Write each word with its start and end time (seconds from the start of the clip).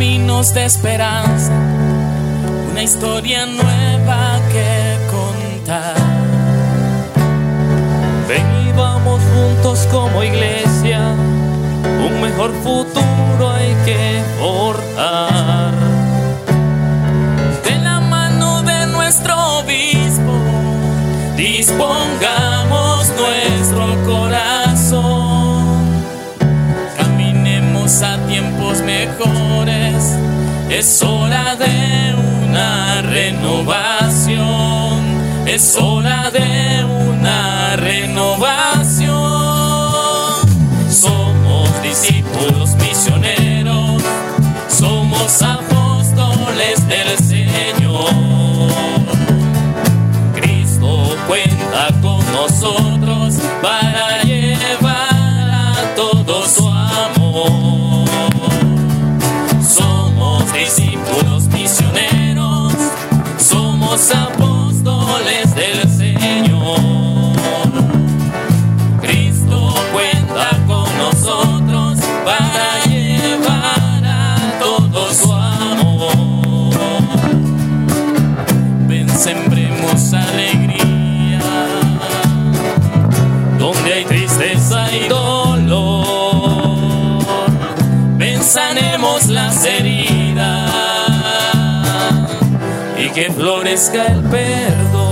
llenos 0.00 0.54
de 0.54 0.64
esperanza, 0.64 1.52
una 2.70 2.82
historia 2.82 3.44
nueva 3.44 4.40
que 4.50 4.96
contar. 5.10 5.94
Ven 8.26 8.46
juntos 9.34 9.86
como 9.90 10.22
iglesia, 10.22 11.14
un 12.06 12.20
mejor 12.22 12.50
futuro 12.62 13.50
hay 13.50 13.74
que 13.84 14.22
forjar. 14.38 15.74
De 17.64 17.76
la 17.78 18.00
mano 18.00 18.62
de 18.62 18.86
nuestro 18.86 19.34
obispo, 19.58 20.32
dispongamos 21.36 22.39
tiempos 28.50 28.82
mejores, 28.82 30.16
es 30.70 31.02
hora 31.02 31.56
de 31.56 32.14
una 32.46 33.02
renovación, 33.02 34.38
es 35.46 35.76
hora 35.76 36.30
de 36.30 36.84
una 36.84 37.76
renovación. 37.76 37.99
Apóstoles 64.08 65.54
del 65.54 65.88
Señor. 65.90 66.80
Cristo 69.02 69.74
cuenta 69.92 70.48
con 70.66 70.86
nosotros 70.96 71.98
para 72.24 72.84
llevar 72.86 74.04
a 74.04 74.58
todo 74.58 75.12
su 75.12 75.30
amor. 75.30 76.74
Ven, 78.88 79.08
sembremos 79.10 80.14
alegría, 80.14 81.42
donde 83.58 83.92
hay 83.92 84.04
tristeza 84.06 84.90
y 84.96 85.08
dolor. 85.08 86.40
Ven, 88.16 88.42
sanemos 88.42 89.26
las 89.26 89.62
heridas 89.66 89.89
que 93.14 93.30
florezca 93.30 94.06
el 94.06 94.22
perdón. 94.24 95.10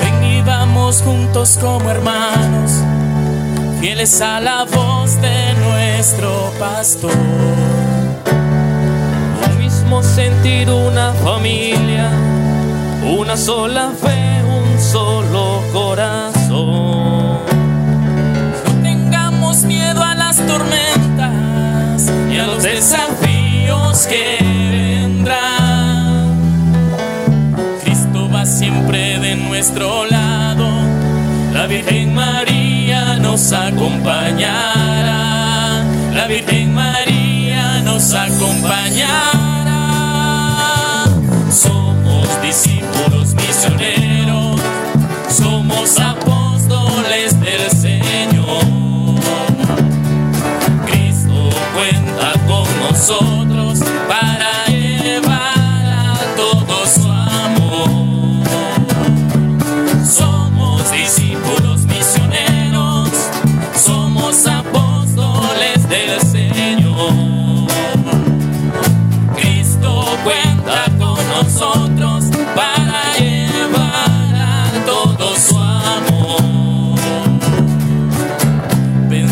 Ven 0.00 0.24
y 0.24 0.42
vamos 0.42 1.02
juntos 1.02 1.58
como 1.60 1.90
hermanos, 1.90 2.82
fieles 3.80 4.20
a 4.20 4.40
la 4.40 4.64
voz 4.64 5.20
de 5.20 5.54
nuestro 5.54 6.52
pastor. 6.58 7.12
Un 9.50 9.58
mismo 9.58 10.02
sentir, 10.02 10.68
una 10.70 11.12
familia, 11.12 12.10
una 13.04 13.36
sola 13.36 13.92
fe, 14.00 14.42
un 14.44 14.80
solo 14.80 15.62
corazón. 15.72 17.38
No 18.64 18.82
tengamos 18.82 19.62
miedo 19.62 20.02
a 20.02 20.14
las 20.14 20.36
tormentas 20.36 22.10
y 22.32 22.38
a 22.38 22.46
los 22.46 22.62
desafíos 22.62 24.06
que 24.06 24.38
vendrán. 24.70 26.36
Cristo 27.84 28.28
va 28.34 28.44
siempre 28.44 29.18
de 29.20 29.36
nuestro 29.36 30.04
lado, 30.06 30.37
la 31.52 31.66
Virgen 31.66 32.14
María 32.14 33.16
nos 33.18 33.52
acompañará, 33.52 35.14
la 36.12 36.26
Virgen 36.26 36.74
María 36.74 37.82
nos 37.82 38.14
acompañará. 38.14 39.27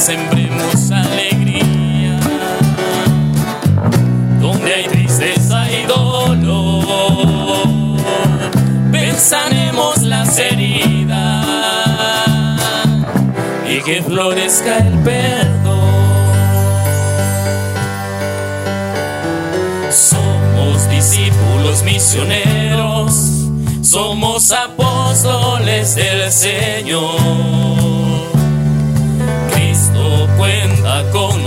Sembremos 0.00 0.90
alegría, 0.90 2.18
donde 4.40 4.74
hay 4.74 4.84
tristeza 4.84 5.70
y 5.70 5.84
dolor. 5.84 6.38
Ven, 8.90 9.14
sanemos 9.14 10.00
las 10.02 10.38
heridas 10.38 11.46
y 13.68 13.82
que 13.82 14.02
florezca 14.02 14.78
el 14.78 14.98
perdón. 15.00 15.78
Somos 19.90 20.88
discípulos 20.88 21.82
misioneros, 21.84 23.12
somos 23.82 24.50
apóstoles 24.50 25.94
del 25.94 26.32
Señor. 26.32 27.79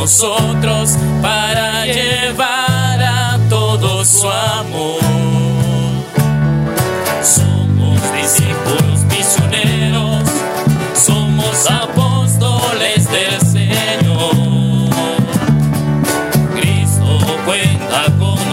nosotros 0.00 0.96
para 1.20 1.84
llevar 1.84 3.02
a 3.02 3.38
todos 3.50 4.08
su 4.08 4.30
amor. 4.30 4.98
Somos 7.22 8.00
discípulos 8.14 9.04
misioneros, 9.10 10.22
somos 10.94 11.70
apóstoles 11.70 13.10
del 13.10 13.40
Señor. 13.42 14.88
Cristo 16.54 17.18
cuenta 17.44 18.04
con 18.18 18.49